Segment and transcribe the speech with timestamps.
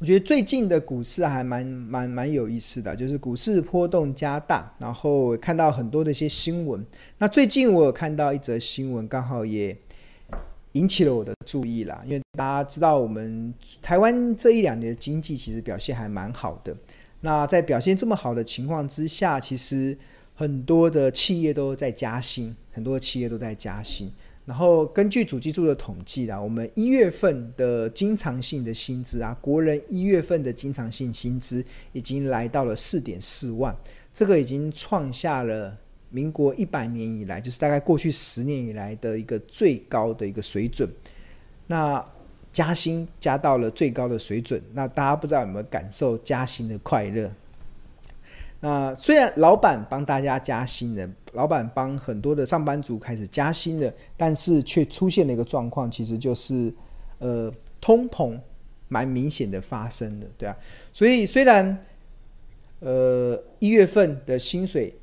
[0.00, 6.82] 我觉得最近的股市还蛮蛮蛮有意思的，就是股市波动加大，然后看到很多的一些新闻。
[7.18, 9.76] 那最近我有看到一则新闻，刚好也
[10.72, 12.00] 引起了我的注意啦。
[12.06, 13.52] 因为大家知道，我们
[13.82, 16.74] 台湾这一两年的经济其实表现还蛮好的。
[17.20, 19.94] 那在表现这么好的情况之下，其实
[20.34, 24.10] 很多的企业都在加薪，很多企业都在加薪。
[24.46, 33.76] 然后根据主计处的统计啦，我们一月份的经常性的薪资啊，国人一月份的经常性薪资已经来到了四点四万，
[34.12, 35.76] 这个已经创下了
[36.08, 40.90] 民国一百年以来，就是大概过去十年以来的一个最高的一个水准。
[41.68, 42.04] 那
[42.50, 47.30] 加薪加到了最高的水准，那大家不知道有没有感受加薪的快乐？
[48.60, 56.72] 那虽然老板帮大家加薪了，老板帮很多的上班族开始加薪了，但是却出现了一个状况，其实就是
[57.18, 58.38] 呃通膨
[58.88, 60.56] 蛮明显的发生的，对啊。
[60.92, 61.78] 所以虽然
[62.80, 64.94] 呃一月份的薪水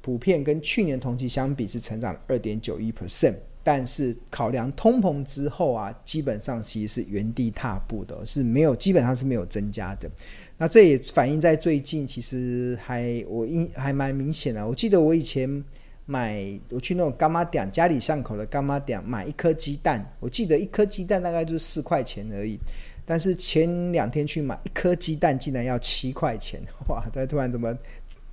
[0.00, 3.34] 普遍跟去年同期相比是成长了二点九一 percent。
[3.62, 10.10] 但是考量通膨之后啊，基本上其实是原地踏步的，是没有，基本上是没有增加的。
[10.56, 14.66] 那这也反映在最近，其实还我印还蛮明显的。
[14.66, 15.64] 我记得我以前
[16.06, 22.58] 买我去那种干妈店，家里巷口的干妈店买一颗鸡蛋，我记得一颗鸡蛋大概就是四块钱而已。
[23.06, 27.04] 但是前两天去买一颗鸡蛋，竟然要七块钱， 哇！
[27.12, 27.76] 它突然怎么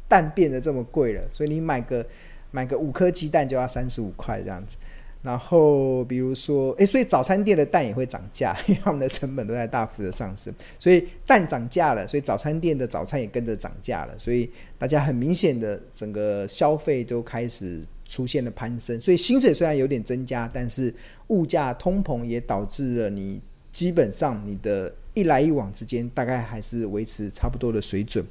[0.08, 1.23] 蛋变得这么贵了？
[1.30, 2.05] 所以你买个
[2.52, 4.78] 买个五颗鸡蛋就要三十五块这样子。
[5.23, 20.93] 然后，比如说，诶，所以早餐店的蛋也会涨价， 因为他们的成本都在大幅的上升，所以蛋涨价了，所以早餐店的早餐也跟着涨价了，所以大家很明显的整个消费都开始出现了攀升，所以薪水虽然有点增加，但是
[21.27, 28.23] 物价通膨也导致了你基本上你的一来一往之间大概还是维持差不多的水准。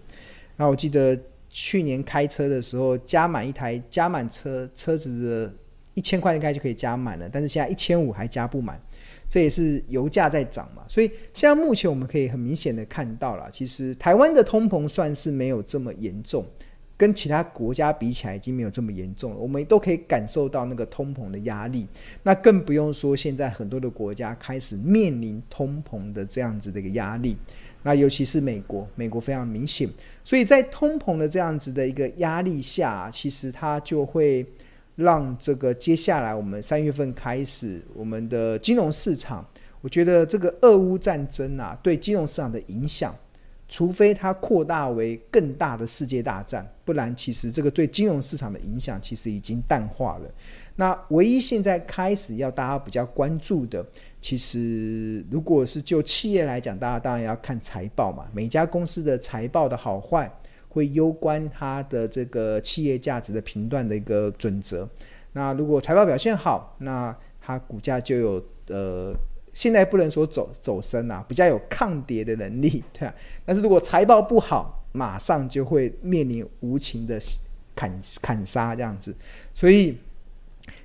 [0.56, 1.18] 那我记得
[1.50, 5.52] 去年开车的时候，加满一台加满车车子的。
[5.96, 8.78] 一千块应该就可以加满了，但是现在一千五还加不满，
[9.30, 10.82] 这也是油价在涨嘛。
[10.86, 16.44] 所以现在目前我们可以很明显的看到了，其实台湾的通膨算是没有这么严重，
[16.98, 19.38] 跟其他国家比起来已经没有这么严重了。
[19.38, 21.86] 我们都可以感受到那个通膨的压力，
[22.22, 27.34] 那更不用说现在很多的国家开始面临通膨的这样子的一个压力。
[27.82, 29.88] 那尤其是美国，美国非常明显，
[30.22, 34.44] 所以在通膨的这样子的一个压力下，其实它就会。
[34.96, 39.46] 让这个接下来我们三月份开始，我们的金融市场，
[39.80, 43.14] 我觉得这个俄乌战争啊，对金融市场的影响，
[43.68, 50.30] 除非它扩大为更大的世界大战，不然其实这个对金融市场的影响其实已经淡化了。
[50.76, 53.84] 那唯一现在开始要大家比较关注的，
[54.20, 60.30] 其实如果是就企业来讲，大家当然要看财报嘛，每家公司的财报的好坏。
[60.76, 64.86] 会攸关它的这个企业价值的评断的一个准则。
[65.32, 69.14] 那如果财报表现好，那它股价就有呃，
[69.54, 73.14] 现在不能说走走升啊，比较有抗跌的能力，对吧？
[73.46, 77.18] 但是如果财报不好，马上就会面临无情的
[77.74, 79.16] 砍砍杀这样子。
[79.54, 79.96] 所以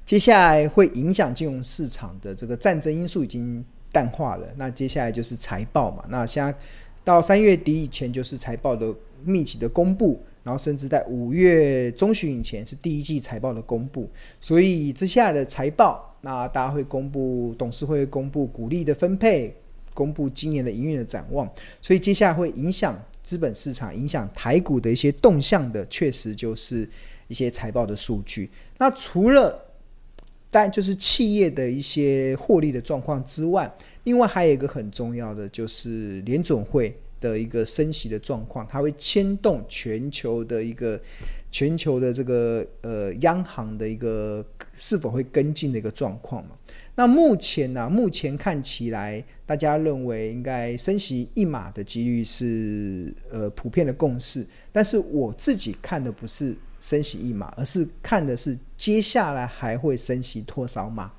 [0.06, 4.48] 接下来会影响金融市场的这个战争因素已经淡化了。
[4.56, 6.06] 那接下来就是财报嘛。
[6.08, 6.58] 那现在
[7.04, 8.96] 到三月底以前就是财报的。
[9.24, 14.10] 密集的公布，然后甚至在五月中旬以前是第一季财报的公布，
[14.40, 19.56] 所以接下来的财报，那大家会公布董事会公布股利的分配，
[19.94, 21.50] 公布今年的营运的展望，
[21.82, 26.90] 所以接下来会影响资本市场、影响台股的一些动向的，确实就是
[27.28, 28.50] 一些财报的数据。
[28.78, 29.68] 那除了
[30.50, 36.94] 但就是企业的一些获利的状况之外，另外还有一个很重要的就是联准会。
[37.22, 41.00] 的一个升息的状况，它会牵动全球的一个
[41.50, 46.58] 全球的这个呃央行的一个是否会跟进的一个状况嘛？
[46.96, 61.12] 那目前呢、目前看起来，大家认为应该升息一码的几率是呃普遍的共识，但是我自己看的不是升息一码，而是看的是接下来还会升息多少码。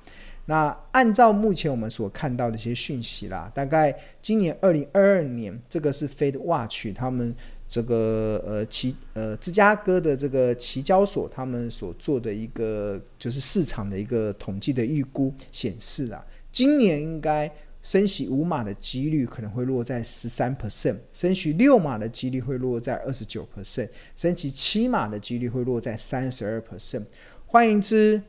[0.45, 7.33] 那按照目前我们所看到的一些讯息啦，大概今年二零二二年，这个是 Fed Watch 他们
[7.69, 17.49] 这个呃期呃芝加哥的这个期交所他们所做的一个就是市场的一个统计的预估显示啦，今年应该
[17.81, 27.05] 升息五码的几率可能会落在十三 percent，升息六码的几率会落在二十九 percent，升息七码的几率会落在三十二 percent。
[27.45, 28.21] 换言之，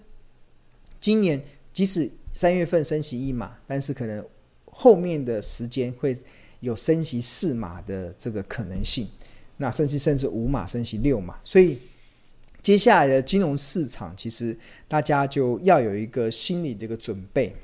[1.00, 1.42] 今年。
[1.74, 4.24] 即使三月份升息一码，但是可能
[4.64, 6.16] 后面的时间会
[6.60, 9.06] 有升息四码的这个可能性，
[9.58, 11.76] 那甚至甚至五码升息六码，所以
[12.62, 14.56] 接下来的金融市场其实
[14.88, 17.54] 大家就要有一个心理的一个准备，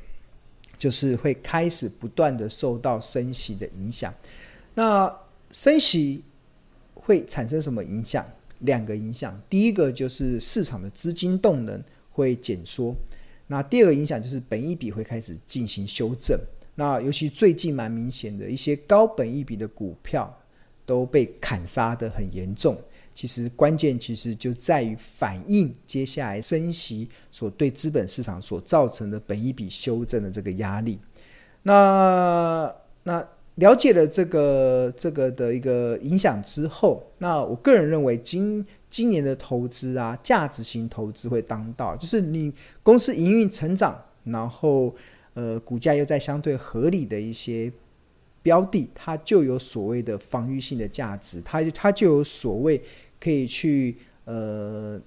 [0.77, 4.12] 就是会开始不断的受到升息的影响。
[4.75, 5.11] 那
[5.51, 6.23] 升息
[6.95, 8.27] 会产生什么影响？
[8.59, 12.95] 两个影响，第一个就是市场的资金动能会减缩，
[13.50, 16.38] 那第二个影响就是本益比会开始进行修正。
[16.76, 20.32] 那尤其最近蛮明显的一些高本益比的股票
[20.87, 22.81] 都被砍杀得很严重。
[23.12, 30.97] 其实关键其实就在于反映接下来升息所对资本市场所造成的本一笔修正的这个压力。
[31.64, 33.26] 那那。
[33.56, 42.53] 了解了这个这个的一个影响之后，那我个人认为今今年的投资啊，价值型投资会当道，就是你
[42.83, 44.95] 公司营运成长，然后
[45.35, 47.73] 呃股价又在相对合理的一些
[48.43, 52.83] 标的，它就有所谓的防御性的价值，它就它就有所谓
[53.21, 55.01] 可以去呃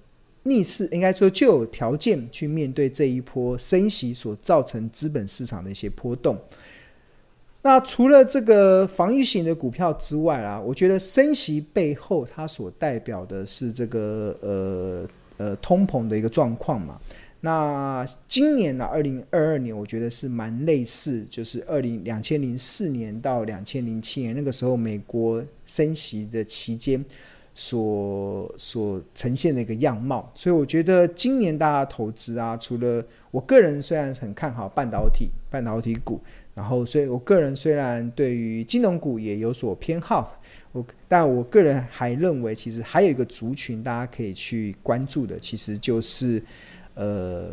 [0.44, 6.38] 逆势，应该说就有条件去面对这一波升息所造成资本市场的一些波动。
[7.66, 15.06] 那除了这个防御型的股票之外啊，我觉得升息背后它所代表的是这个呃
[15.38, 17.00] 呃通膨的一个状况嘛。
[17.40, 27.02] 那今年呢，二零二二年，我觉得是蛮类似，就是二零两千零四年到两千零七年那个时候美国升息的期间
[27.54, 30.30] 所所呈现的一个样貌。
[30.34, 36.20] 所以我觉得今年大家投资啊，除了我个人虽然很看好半导体半导体股。
[36.54, 40.40] 然后，所以我个人虽然对于金融股也有所偏好，
[40.70, 46.40] 我但我个人还认为，其实还有一个族群大家可以去关注的，其实就是
[46.94, 47.52] 呃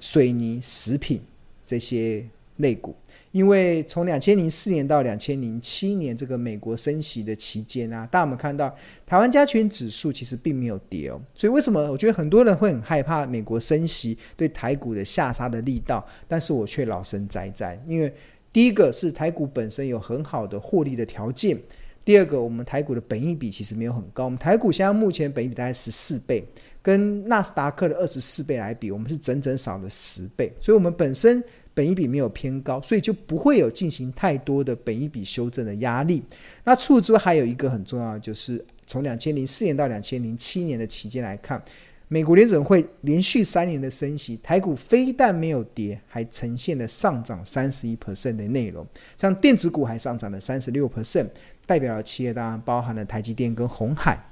[0.00, 1.20] 水泥、食品
[1.64, 2.92] 这些类股。
[3.30, 8.68] 因为从两千零四年到两千零七年这个美国升息的期间啊，大家有没有看到
[9.06, 11.18] 台湾加权指数其实并没有跌哦。
[11.32, 18.12] 所以为什么我觉得很多人会很害怕美国升息对台股的下杀的力道，但是我却老生在在，因为。
[18.52, 21.58] 第一个是台股本身有很好的获利的条件，
[22.04, 26.44] 第二个我们台股的本益比其实没有很高，我们台股现在目前本益比大概十四倍，
[26.82, 36.22] 跟纳斯达克的二十四倍来比，我们是整整少了十倍，所以我们本身本益比没有偏高，所以就不会有进行太多的本益比修正的压力。
[36.64, 41.62] 那除此之外还有一个很重要的，就是从两千零四年到两千零七年的期间来看。
[42.12, 48.86] 美国联准会连续三年的升息，台股非但没有跌，还呈现了上涨三十一 percent 的内容。
[49.16, 51.26] 像电子股还上涨了三十六 percent，
[51.64, 54.22] 代表的企业当然包含了台积电跟鸿海。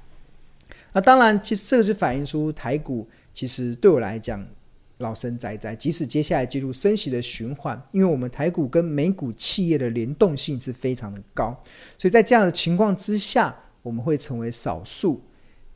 [0.93, 4.45] 那当然，其实这个就反映出台股其实对我来讲
[4.99, 11.59] 老生在在，即使接下来进入升息的循环，因为我们台股跟美股企业的联动性是非常的高，
[11.97, 15.19] 所以在这样的情况之下，我们会成为少数。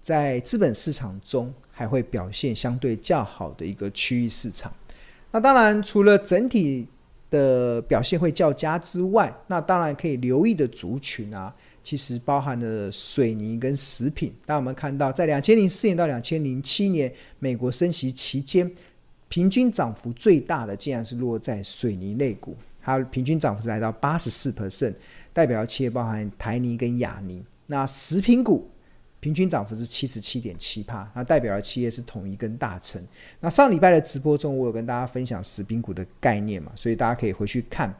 [0.05, 4.71] 在资本市场中，还会表现相对较好的一个区域市场。
[5.31, 6.87] 那当然，除了整体
[7.31, 14.31] 的表现会较佳之外，那当然可以留意的族群啊，其实包含了水泥跟食品。
[14.45, 18.71] 当我们看到，在两千零四年到两千零七年美国升息期间，
[19.27, 24.93] 平均涨幅最大的竟然是落在水泥类股，它平均涨幅是来到八十四 percent，
[25.33, 27.43] 代表企业包含台泥跟亚泥。
[27.65, 28.69] 那食品股。
[29.25, 33.03] 平均涨幅是七十七点七帕，那代表的企业是统一跟大成。
[33.39, 37.91] 那上礼拜的直播中，我有跟大家分享食品股的概念嘛，所以大家可以回去看。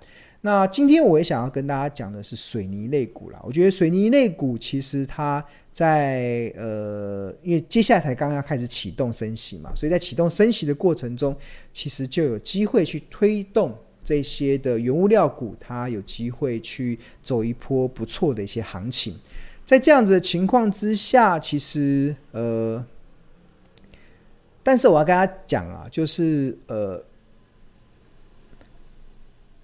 [0.41, 3.41] 那今天我也想要跟大家讲的是水泥类股啦。
[3.44, 11.36] 我觉得水泥类股其实它在呃，因为接下来才刚刚开始启动升息嘛，所以在启动升息的过程中，
[11.74, 19.20] 其实就有机会去推动这些的原物料股，它有机会去走一波不错的一些行情。
[19.65, 22.86] 在这样子的情况之下，其实呃，
[24.62, 27.03] 但是我要跟大家讲啊，就是呃，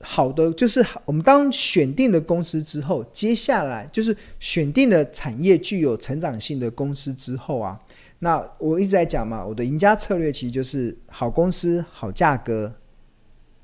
[0.01, 7.79] 好的，就是我们当选定的公司之后，接下来就是选定的产业具有成长性的公司之后啊，
[8.19, 12.73] 那我一直在讲嘛，我的赢家策略其实就是好公司、好价格，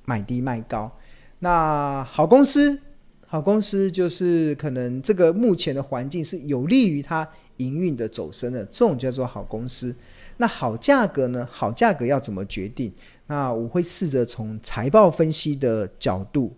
[0.05, 0.95] 买低卖高。
[1.39, 2.79] 那好公司。
[3.29, 9.93] 好公司就是可能这个目前的环境是有利于它营运的走升的，这种叫做好公司。
[10.37, 11.47] 那好价格呢？
[11.51, 12.91] 好价格要怎么决定？
[13.25, 16.55] 那我会试着从财报分析的角度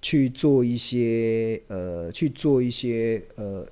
[0.00, 3.66] 去做一些呃，去做一些呃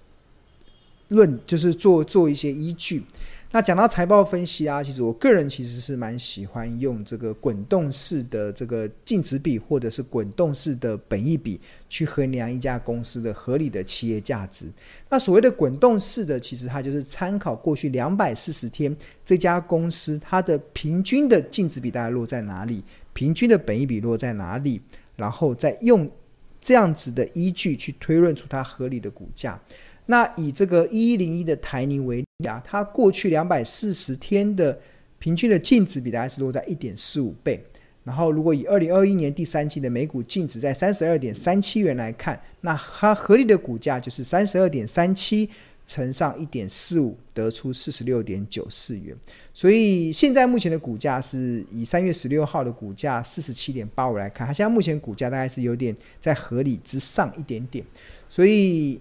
[1.09, 3.05] 论，就是做做一些依据。
[3.55, 14.73] 那讲到财报分析啊，其实我个人其实是蛮喜欢用这个滚动式的这个净值比，或者是滚动式的本益比去衡量一家公司的合理的企业价值。
[15.11, 22.83] 那所谓的滚动式的，其实它就是参考过去两百四十天这家公司它的平均的净值比大概落在哪里，
[23.13, 24.81] 平均的本益比落在哪里，
[25.15, 26.11] 然后再用
[26.59, 29.61] 这样子的依据去推论出它合理的股价。
[30.07, 34.79] 那以这个一一零一的台泥为例啊，它过去两百四十天的
[35.19, 37.65] 平均的净值比大概是落在一点四五倍。
[38.03, 45.49] 然后如果以二零二一年第三季的每股净值在三十二点三七元来看，那它合理的股价就是三十二点三七
[45.87, 49.17] 乘上一点四五，得出四十六点九四元。
[49.55, 57.85] 所以现在目前的股价是以三月十六号的股价四十七点八五来看，它现在目前股价大概是有点在合理之上一点点，
[58.29, 59.01] 所以。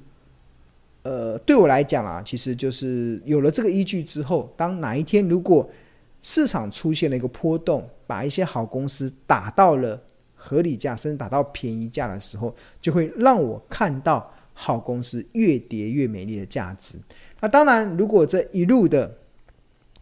[1.03, 5.69] 呃，对我来讲啊，其实就是有了这个依据之后，当哪一天如果
[6.21, 10.01] 市场出现了一个波动，把一些好公司打到了
[10.35, 16.97] 合理价，甚至打到便宜价的时候，就会让我看到好公司越跌越美丽的价值。
[17.39, 19.17] 那当然，如果这一路的。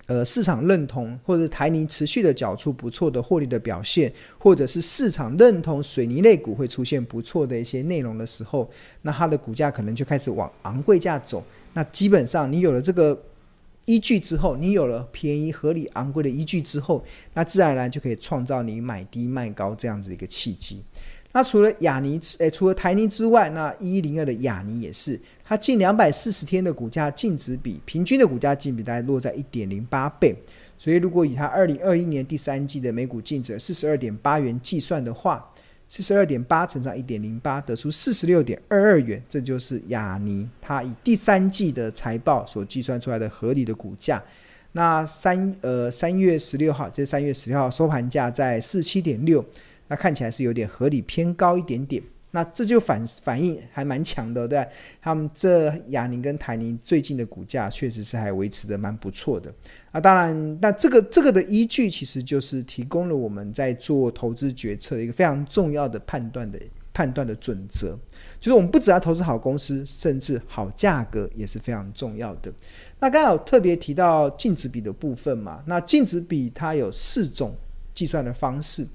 [0.10, 8.68] 呃，市场认同，或者台泥持续的缴出不错的获利的表现，或者是市场认同水泥类股会出现不错的一些内容的时候，
[9.04, 11.44] 那它的股价可能就开始往昂贵价走。
[11.74, 13.16] 那基本上你有了这个
[13.86, 20.84] 依据之后，你有了便宜、合理、昂贵的依据之后，那自然而然就可以创造你买低卖高这样子的一个契机。
[21.32, 30.36] 那除了亚尼，诶，除了台泥之外，那一一零二的亚尼也是，它近两百四十天的股价净值比，平均的股价净比大概落在一点零八倍，
[30.76, 35.48] 所以如果以它二零二一年第三季的每股净值四十二点八元计算的话，
[35.88, 44.20] 四十二点八乘上一点零八，得出四十六点二二元，这就是亚尼它以第三季的财报所计算出来的合理的股价。
[44.72, 49.46] 那三呃三月十六号，这三月十六号收盘价在四七点六。
[49.90, 54.70] 那看起来是有点合理偏高一点点，那这就反反应还蛮强的，对吧？
[55.02, 59.52] 他们这亚泥跟台泥最近的股价确实是还维持的蛮不错的。
[59.92, 66.60] 啊，当然，那这个这个的依据其实就是提供了我们在做投资决策一个非常重要的判断的
[66.94, 67.98] 判断的准则，
[68.40, 72.54] 就是我们不只要投资好公司，甚至好价格也是非常重要的。
[73.00, 77.56] 那刚刚有特别提到净值比的部分嘛，那净值比它有四种
[77.96, 78.86] 计算的方式。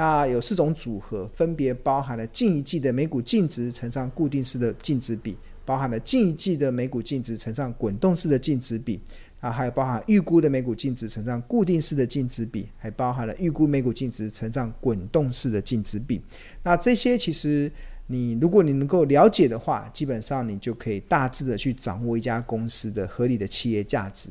[0.00, 8.98] 那有四种组合，分别包含了近一季的每股净值乘上固定式的净值比，包含了近一季的每股净值乘上滚动式的净值比，
[9.40, 16.18] 啊，还有包含预估的每股净值乘上固定式的净值比，还包含了预估每股净值乘上滚动式的净值比。
[16.62, 17.70] 那这些其实
[18.06, 24.30] 你如果你能够了解的话，基本上你就可以大致的去掌握一家公司的合理的企业价值。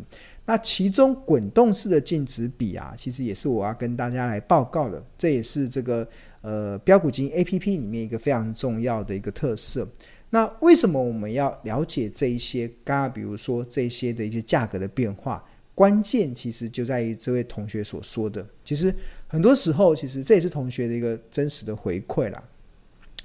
[0.49, 6.07] 那其中滚动式的净值比啊，其实也是我要跟大家来报告的，这也是这个
[6.41, 9.87] 呃标股金 APP 里面一个非常重要的一个特色。
[10.31, 12.67] 那为什么我们要了解这一些？
[12.83, 18.43] 刚刚比如说这些的一些价格的变化，关键其实就在于这位同学所说的。
[18.63, 18.91] 其实
[19.27, 22.43] 很多时候，其实这也是同学的一个真实的回馈啦，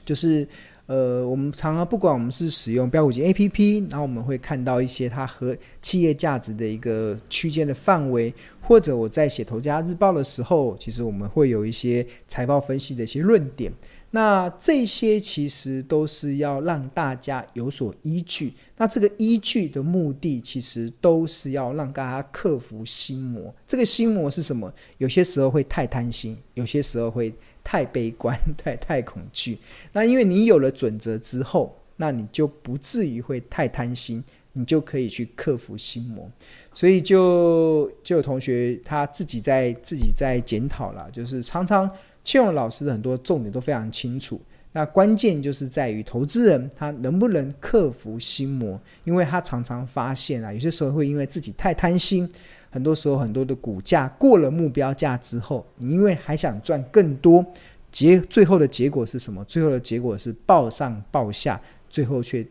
[0.04, 0.46] 就是。
[0.86, 13.72] 呃，我们常常不管我们是使用标股金 APP，然后我们会看到一些它和企业价值的一个区间的范围，或者我在写投家日报的时候，其实我们会有一些财报分析的一些论点。
[14.14, 18.54] 那这些其实都是要让大家有所依据。
[18.76, 23.52] 那这个依据的目的，其实都是要让大家克服心魔。
[23.66, 24.72] 这个心魔是什么？
[24.98, 29.58] 有些时候会太贪心，有些时候会太悲观、 太太恐惧。
[29.92, 36.30] 那因为你有了准则之后，那你就不至于会太贪心，你就可以去克服心魔。
[36.72, 41.90] 所以就就有同学他自己在自己在检讨了，就是常常。
[42.24, 44.40] 庆荣老师的很多重点都非常清楚，
[44.72, 52.28] 那关键就是在于投资人他能不能克服心魔，因为他常常发现啊，有些时候会因为自己太贪心，
[52.70, 57.44] 很多时候很多的股价过了目标价之后，你因为还想赚更多，
[57.92, 59.44] 结最后的结果是什么？
[59.44, 62.44] 最后的结果是抱上抱下，最后却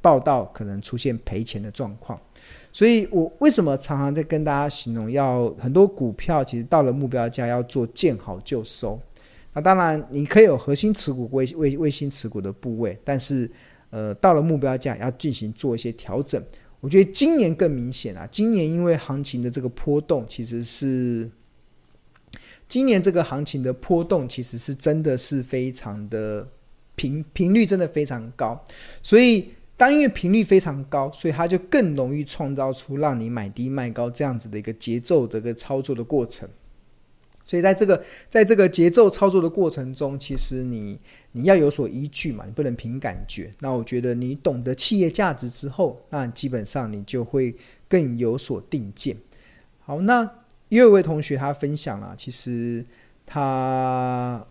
[0.00, 2.18] 报到可能出现赔钱的状况。
[2.72, 8.98] 所以我为什么常常在跟大家形容，要很多股票其实到了目标价要做见好就收。
[9.52, 13.50] 那当然，你可以有核心持股、卫卫卫星持股的部位，但是，
[13.90, 16.40] 呃，到了目标价要进行做一些调整。
[16.80, 21.28] 我觉得今年更明显啊，今年因为行情的这个波动，其实是
[22.68, 26.48] 今年这个行情的波动，其实是真的是非常的
[26.94, 28.64] 频频率真的非常高，
[29.02, 36.48] 所以当因为频率非常高，所以它就更容易创造出让你买低卖高这样子的一个节奏的一个操作的过程。
[37.50, 40.96] 所以在这个在这个节奏操作的过程中，其实你
[41.32, 43.52] 你要有所依据嘛，你不能凭感觉。
[43.58, 47.56] 那我觉得你懂得企业价值之后，那基本上你就会
[47.88, 49.16] 更有所定见。
[49.80, 50.22] 好，那
[50.68, 52.86] 又有一位同学他分享了，其实
[53.26, 54.46] 他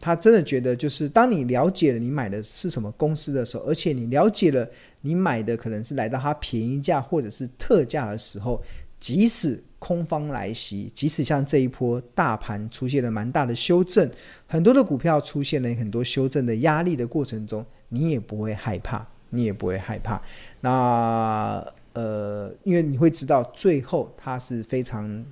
[0.00, 4.68] 他真的觉得，就是当你了解了你买的是什么公司的时候，而且你了解了
[5.02, 8.60] 你买的可能是来到它便宜价或者是特价的时候，
[8.98, 14.10] 即使空方来袭，即使像这一波大盘出现了蛮大的修正，
[14.46, 20.20] 很多的股票出现了很多修正的压力的过程中，你也不会害怕，你也不会害怕。
[20.60, 25.24] 那呃，因为你会知道最后它是非常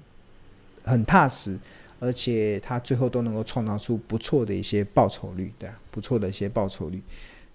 [0.84, 1.58] 很踏实，
[1.98, 7.02] 而且它最后都能够创造出不错的一些报酬率，对啊，不错的一些报酬率。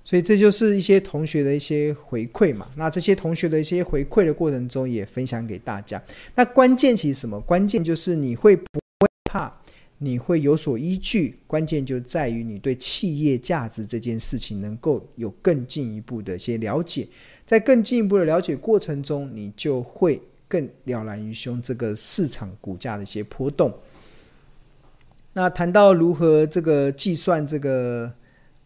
[0.03, 2.67] 所以这就是一些同学的一些回馈嘛。
[2.75, 6.01] 那这些同学的一些回馈的过程中，也分享给大家。
[6.35, 7.39] 那关键其实什么？
[7.41, 8.63] 关键就是你会不
[8.99, 9.53] 会怕？
[9.99, 11.37] 你会有所依据。
[11.45, 17.07] 关键就在于你对企业价值这件事情能够有更进一步的一些了解。
[17.45, 23.71] 在更进一步的了解过程中，你就会更了然于胸这个市场股价的一些波动。
[25.33, 28.11] 那谈到如何这个计算这个。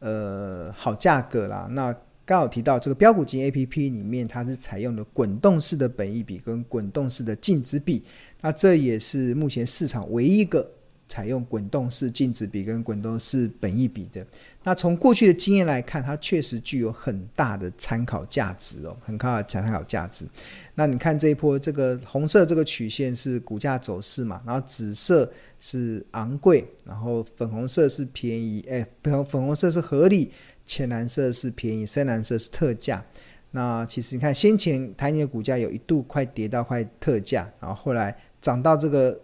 [0.06, 1.68] 呃，好价格啦。
[1.72, 1.92] 那
[2.24, 8.04] 刚好提到这个标股金 A P P 里面，它是采用的滚动式的本益比跟滚动式的净值比。
[8.40, 10.70] 那这也是目前市场唯一一个
[11.08, 14.26] 采用滚动式净值比跟滚动式本益比的。
[14.64, 20.26] 那从过去的经验来看，它确实具有很大的参考价值哦，很大的参考价值。
[20.74, 30.32] 那你看这一波，这个红色这个曲线是股价走势嘛，然后紫色是昂贵，然后粉红色是便宜，哎，粉粉红色是合理，
[30.66, 33.06] 浅蓝色是便宜，深蓝色是特价。
[33.52, 39.18] 那其实你看，先前台泥的股价有一度快跌到快特价，然后后来涨到这个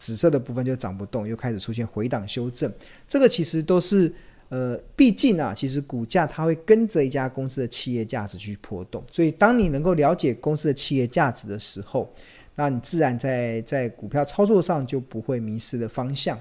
[0.00, 2.72] 紫色的部分就涨不动，又开始出现回档修正。
[3.06, 4.12] 这个其实都是。
[4.52, 12.12] 呃，毕竟啊，其实股价它会跟着一家公司的企业价值去波动，所以当你能够了解公司的企业价值的时候，
[12.56, 16.36] 那你自然在在股票操作上就不会迷失的方向。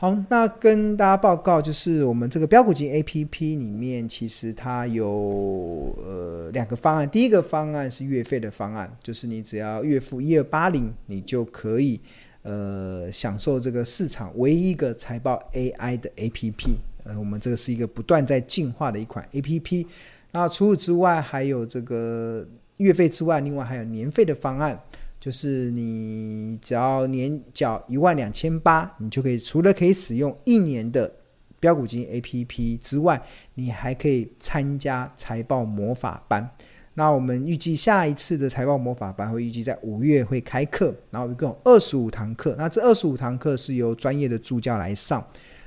[0.00, 12.00] 好，那跟大家报告就是我们这个标股金 APP 里面，其实它有呃两个方案，第一个方案是月费的方案，就是你只要月付一二八零，你就可以。
[12.42, 19.84] 呃，享受这个市场唯一一个财报 AI 的 APP，呃，我们这个是一个不断在进化的一款 APP。
[20.30, 24.80] 那除此之外，还有这个月费之外，另外还有年费的方案，
[25.20, 31.12] 就是你只要年缴一万两千八，你就可以除了可以使用一年的
[31.60, 33.20] 标股金 APP 之外，
[33.54, 36.48] 你还可以参加财报魔法班。
[36.94, 42.54] 那我们预计下一次的财报魔法班会预计在五月会开课，然后一共二十五堂课。
[42.58, 45.24] 那这二十五堂课是由专业的助教来上，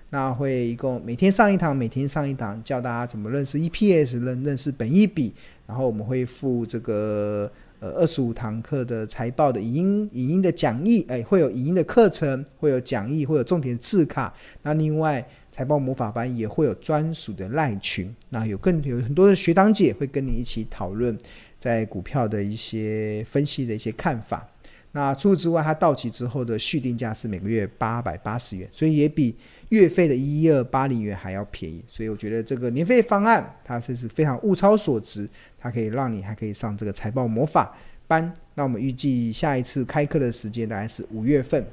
[0.10, 5.34] 那会一共每天上一堂，每天上一堂，教大家怎么认识 EPS，认认识本益比。
[5.66, 7.50] 然后我们会付这个
[7.82, 14.34] 呃二十五堂课的财报的影音影音的讲义，哎，会有影音的课程，会有讲义，会有重点字卡。
[14.62, 15.28] 那另外。
[15.54, 21.16] 财报魔法班也会有专属的赖群，那有更有很多的学长姐会跟你一起讨论
[21.60, 24.48] 在股票的一些分析的一些看法。
[24.94, 29.34] 那除此之外，它到期之后的续订价是每个月八百八十元，所以也比
[29.70, 31.82] 月费的一二八零元还要便宜。
[31.88, 37.74] 所以我觉得这个年费方案它是是非常物超所值，它可以让你还可以上这个财报魔法
[38.06, 38.34] 班。
[38.56, 41.66] 那我们预计下一次开课的时间大概是五月份，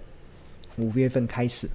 [0.77, 1.69] 五月份开始。